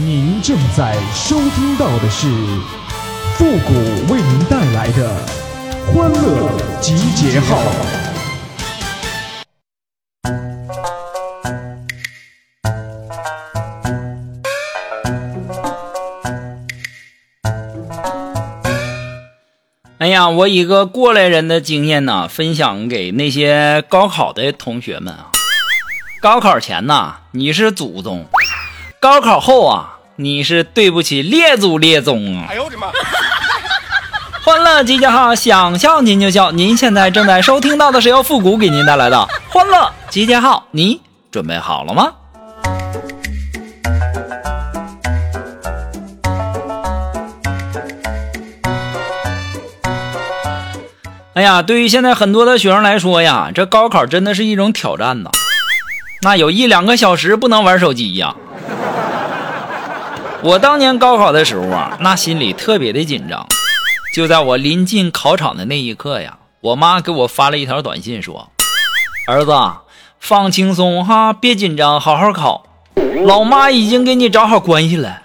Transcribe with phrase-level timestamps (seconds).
[0.00, 2.28] 您正在收听到的是
[3.34, 3.72] 复古
[4.12, 5.10] 为您带来的
[5.86, 7.58] 欢乐集结号。
[19.98, 25.32] 哎呀，我一个过来人的经验呢，分享给那些高考的同学们啊。
[26.22, 28.24] 高考前呐，你是祖宗；
[29.00, 32.48] 高考后啊，你是对不起列祖列宗啊！
[32.50, 32.88] 哎呦我的妈！
[34.44, 36.50] 欢乐集结号，想笑您就笑。
[36.50, 42.12] 您现在正在收听到的是由复古给您带来的欢乐集结号，你准备好了吗？
[51.34, 55.30] 哎呀，对于现在很多的学生来说呀，这高考真的是一种挑战呐。
[56.22, 58.34] 那有一两个小时不能玩手机呀。
[60.40, 63.46] 我当年高考的时候啊，那心里特别的紧张。
[64.14, 68.50] 就在我临近考场的那一刻呀，我妈给我发了一条短信说
[69.26, 69.52] ：“儿子，
[70.20, 72.64] 放轻松哈，别紧张，好好考。
[73.24, 75.22] 老妈已经给你找好关系了。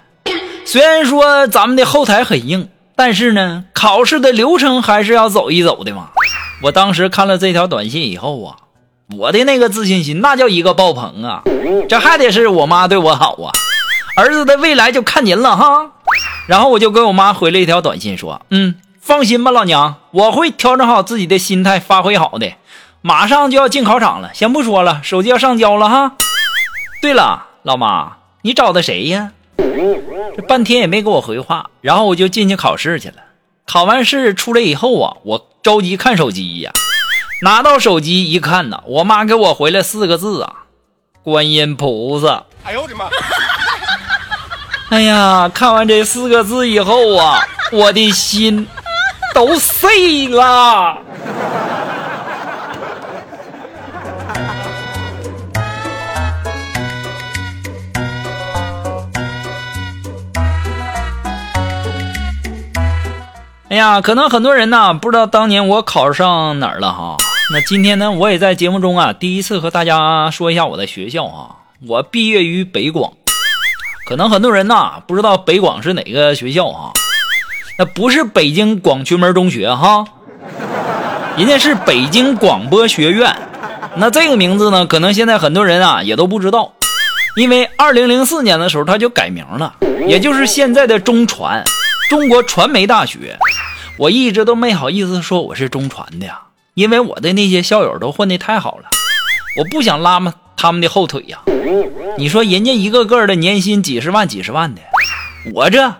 [0.64, 6.10] 虽然说咱们的后台很硬。”但是呢，考试的流程还是要走一走的嘛。
[6.62, 8.54] 我当时看了这条短信以后啊，
[9.18, 11.42] 我的那个自信心那叫一个爆棚啊！
[11.88, 13.50] 这还得是我妈对我好啊，
[14.16, 15.90] 儿子的未来就看您了哈。
[16.46, 22.52] 然后我就给我妈回了一条短信说：“嗯，放心吧，老娘，我会调整好自己的心态，发挥好的。
[23.00, 26.16] 马上就要进考场了，先不说了，手机要上交了哈。
[27.02, 29.32] 对了，老妈，你找的谁呀？”
[30.36, 33.16] 这半天也没给我回话，然后我就进去考试去了。
[33.66, 36.72] 考完试出来以后啊，我着急看手机呀，
[37.42, 40.64] 拿到手机一看呐，我妈给我回来四个字啊
[41.24, 43.06] ：“观音菩萨。”哎呦我的妈！
[44.94, 47.40] 哎呀，看完这四个字以后啊，
[47.72, 48.64] 我的心
[49.34, 50.98] 都碎了。
[63.68, 67.16] 哎呀，可能很多人呢不知道当年我考上哪儿了哈。
[67.52, 71.56] 那今天呢，我也在节目中啊第一次和大家说一下我的学校啊。
[71.88, 73.12] 我毕业于北广，
[74.06, 76.92] 可能很多人呐不知道北广是哪个学校哈。
[77.78, 80.04] 那不是北京广渠门中学哈，
[81.36, 83.34] 人家是北京广播学院。
[83.96, 86.72] 那这个名字呢，可能现在很多人啊也都不知道，
[87.36, 89.74] 因为二零零四年的时候他就改名了，
[90.06, 91.64] 也就是现在的中传，
[92.08, 93.36] 中国传媒大学。
[93.98, 96.42] 我一直都没好意思说我是中传的呀，
[96.74, 98.84] 因为我的那些校友都混得太好了，
[99.58, 101.38] 我不想拉嘛他们的后腿呀。
[102.16, 104.80] 你说人家一个个的年薪几十万几十万的，
[105.52, 105.92] 我这，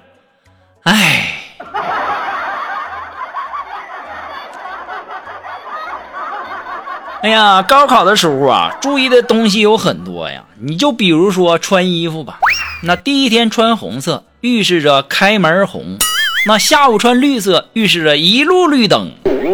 [0.82, 1.34] 唉，
[7.22, 10.44] 哎呀，高考的时候啊，注意的东西有很多呀。
[10.60, 12.38] 你就比如说穿衣服吧，
[12.82, 15.98] 那第一天穿红色，预示着开门红。
[16.46, 19.10] 那下午穿绿色，预示着一路绿灯。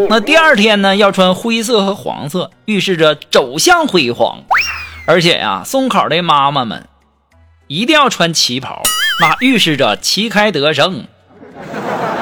[0.09, 4.43] 那第二天呢，要穿灰色和黄色，预示着走向辉煌。
[5.10, 6.87] 而且呀，送考的妈妈们
[7.66, 8.81] 一定要穿旗袍，
[9.19, 11.04] 那预示着旗开得胜。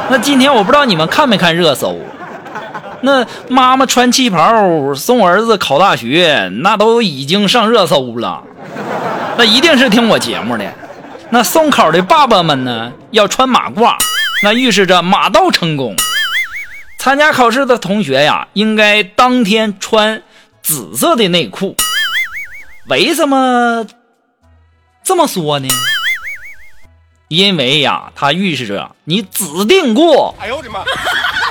[0.08, 1.98] 那今天我不知道你们看没看热搜？
[3.02, 8.42] 那妈妈穿旗袍送儿子考大学，那都已经上热搜了。
[9.36, 10.72] 那一定是听我节目的。
[11.28, 13.96] 那送考的爸爸们呢，要穿马褂。
[14.42, 15.94] 那预示着马到成功。
[16.98, 20.22] 参加考试的同学呀，应该当天穿
[20.62, 21.76] 紫色的内裤。
[22.88, 23.86] 为什么
[25.04, 25.68] 这么说呢？
[27.28, 30.34] 因为呀，它预示着你指定过。
[30.40, 30.80] 哎呦我的妈！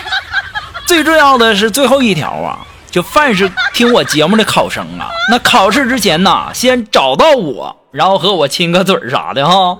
[0.87, 9.77] 最重要的是最后一条啊，就凡是听我节目的考生啊，那考试之前呐，先找到我，然后和我亲个嘴啥的哈。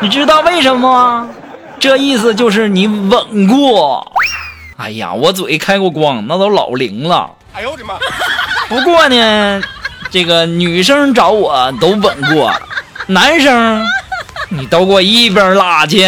[0.00, 1.28] 你知道为什么吗？
[1.80, 4.12] 这意思就是你吻过，
[4.76, 7.30] 哎呀，我嘴开过光，那都老灵了。
[7.52, 7.94] 哎呦我的妈！
[8.68, 9.62] 不过呢，
[10.10, 12.52] 这个女生找我都稳过，
[13.08, 13.84] 男生
[14.48, 16.02] 你都给我一边拉去。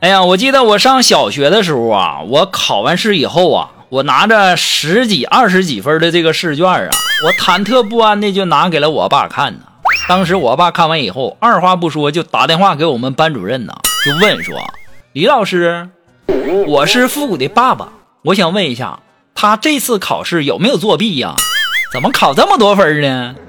[0.00, 6.90] 哎呀，我记得我上小学的时候啊，我考完试以后啊，我拿着十几、二十几分的这个试卷啊，
[7.24, 9.60] 我忐忑不安的就拿给了我爸看呢。
[10.08, 13.72] 当时我爸看完以后，二话不说就打电话给我们班主任呢，
[14.04, 14.56] 就问说
[15.14, 15.88] ：“李老师，
[16.66, 17.88] 我是复古的爸爸，
[18.22, 18.98] 我想问一下，
[19.34, 21.34] 他这次考试有没有作弊呀？
[21.92, 23.34] 怎么考这么多分呢？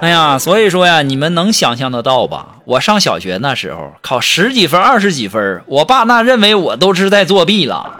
[0.00, 2.56] 哎呀，所以说呀，你们能想象得到吧？
[2.64, 7.96] 我上小学那时候考十几分、二十几分，我爸那认为我都是在作弊了。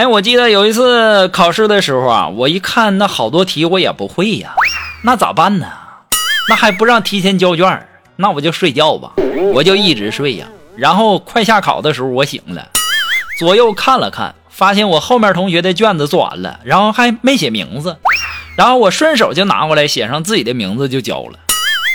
[0.00, 4.54] 哎，我记得有一次考试的时候啊，我一看那好多题我也不会呀，
[5.04, 5.66] 那咋办呢？
[6.48, 7.86] 那还不让提前交卷，
[8.16, 9.12] 那我就睡觉吧。
[9.52, 12.66] 我就一直睡呀，然后快下考的时候我醒了，
[13.38, 17.98] 左右看了看，发现我后面同学的卷子做完了，然后还没写名字，
[18.56, 21.38] 然后我顺手就拿过来写上自己的名字就交了。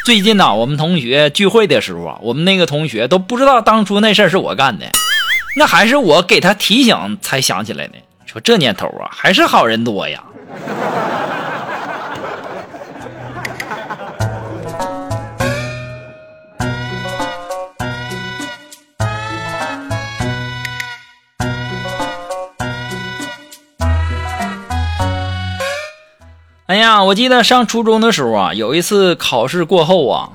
[0.05, 4.85] 最近呢，我们同学聚会的时候啊，我们那个同学都不知道当初那事儿是我干的，
[5.57, 7.93] 那还是我给他提醒才想起来的。
[8.25, 10.21] 说这年头啊，还是好人多呀。
[26.67, 30.31] 哎呀，我记得上初中的时候啊，有一次考试过后啊，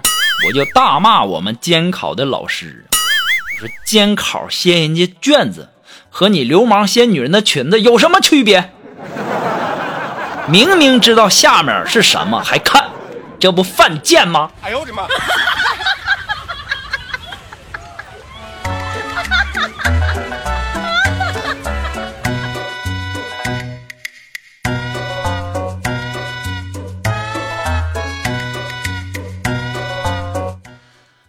[0.47, 2.87] 我就大骂我们监考的老师，
[3.85, 5.69] 监考掀人家卷子
[6.09, 8.71] 和你流氓掀女人的裙子有什么区别？
[10.49, 12.89] 明明知道下面是什么还看，
[13.39, 14.51] 这不犯贱吗？
[14.63, 15.05] 哎呦我的妈！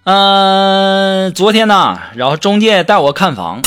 [0.04, 3.62] 嗯，昨天呢，然后中介带我看房，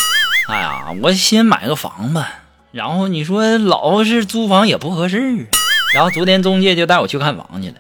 [0.49, 2.29] 哎呀，我先买个房吧，
[2.73, 5.47] 然后你说老是租房也不合适，
[5.95, 7.77] 然后昨天中介就带我去看房去了。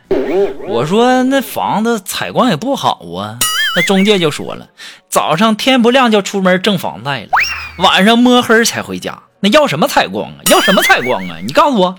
[0.69, 3.41] 我说那房子采光也不好啊，
[3.75, 4.69] 那中介就说了，
[5.09, 7.31] 早上天不亮就出门挣房贷了，
[7.79, 10.39] 晚上摸黑才回家，那要什么采光啊？
[10.47, 11.39] 要什么采光啊？
[11.45, 11.97] 你告诉我，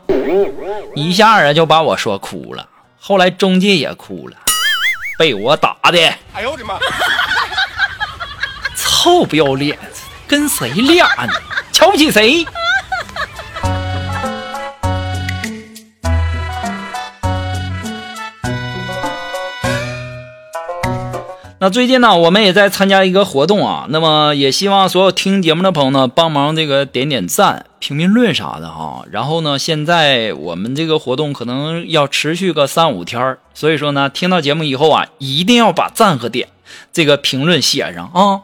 [0.95, 2.65] 一下啊就把我说哭了，
[2.97, 4.37] 后来中介也哭了。
[5.17, 5.97] 被我打的，
[6.33, 6.77] 哎呦我的妈！
[8.75, 9.77] 臭不要脸，
[10.27, 11.33] 跟谁俩呢？
[11.71, 12.45] 瞧不起谁？
[21.65, 23.87] 那最近呢，我们也在参加一个活动啊。
[23.89, 29.03] 那么也希望所有听节目的朋友呢，帮忙这个点点赞、评评论啥的哈。
[29.09, 36.49] 然后呢，现在我们这个活动可能要持续个三五天所以说呢，听到节目以后啊，一定要把赞和点
[36.93, 38.41] 这个评论写上啊。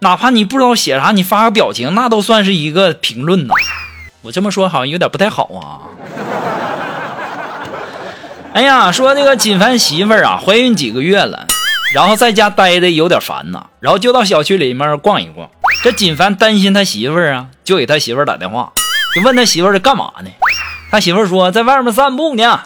[0.00, 3.54] 哪怕你不知道写啥，你发个表情，那都算是一个评论呐。
[4.22, 5.78] 我这么说好像有点不太好啊。
[8.52, 11.46] 哎呀，说这个锦凡媳妇儿啊，怀孕几个月了。
[11.94, 15.48] 然后在家待的有点烦呐，然后就到小区里面逛一逛。
[15.84, 18.72] 这锦凡担心他媳妇儿啊，就给他媳妇儿打电话，
[19.14, 20.30] 就问他媳妇儿干嘛呢？
[20.90, 22.60] 他媳妇儿说在外面散步呢。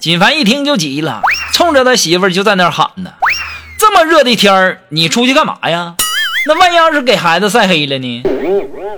[0.00, 1.22] 锦凡一听就急了，
[1.54, 3.10] 冲着他媳妇儿就在那喊呢
[3.80, 5.94] ：“这么热的天儿，你出去干嘛呀？
[6.46, 8.22] 那万一要是给孩子晒黑了呢？”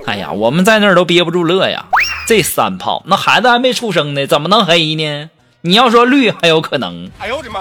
[0.07, 1.85] 哎呀，我们在那儿都憋不住乐呀。
[2.27, 5.31] 这三炮，那孩子还没出生呢，怎么能黑呢？
[5.61, 7.09] 你要说绿还有可能。
[7.21, 7.61] 哎呦我的妈！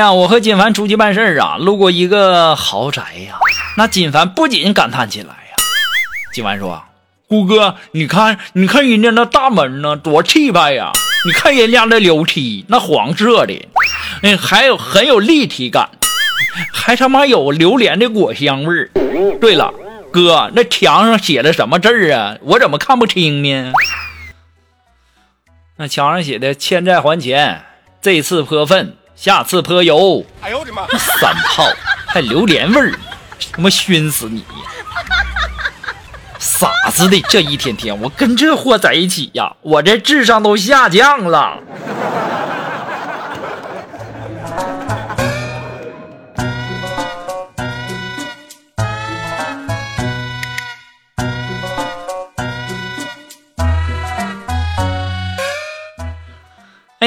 [0.00, 3.38] 呀，我和锦凡出去办事儿啊，路过一个豪宅呀。
[3.76, 5.56] 那锦凡不仅感叹起来呀。
[6.32, 6.82] 锦凡说
[7.28, 10.92] ：“虎哥，你看，你看人家那大门呢，多气派呀！
[11.26, 13.68] 你看人家那楼梯，那黄色的，
[14.22, 15.90] 那，还有很有立体感，
[16.72, 18.90] 还他妈有榴莲的果香味儿。
[19.38, 19.70] 对了，
[20.10, 22.38] 哥，那墙上写的什么字儿啊？
[22.40, 23.72] 我怎么看不清呢？
[25.76, 27.64] 那墙上写的‘欠债还钱，
[28.00, 30.24] 这次泼粪’。”下次泼油！
[30.40, 30.86] 哎呦我的妈！
[31.20, 31.68] 三炮
[32.06, 32.98] 还榴莲味儿，
[33.52, 34.46] 他妈熏死你呀！
[36.38, 41.58] 傻子的，这一天天我跟这货在一起呀，我这智商都下降了。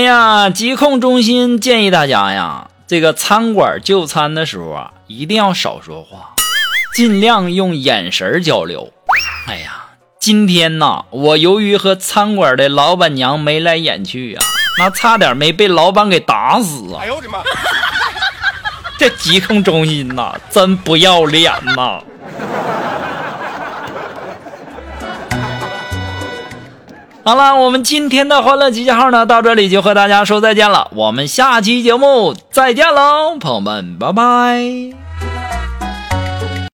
[0.03, 6.35] 呀，疾控中心建议大家呀，这个餐馆就餐的时候啊，一定要少说话，
[6.95, 8.91] 尽量用眼神交流。
[9.47, 9.85] 哎呀，
[10.19, 14.45] 今天呐，我由于和餐馆的老板娘眉来眼去啊，
[14.79, 17.01] 那差点没被老板给打死啊！
[17.01, 17.39] 哎呦我的妈！
[18.97, 22.01] 这疾控中心呐，真不要脸呐！
[27.25, 30.89] 好了，我们今天的欢乐集结号呢，到这里就和大家说再见了。
[30.93, 35.02] 我们下期节目再见喽，朋友们，拜拜。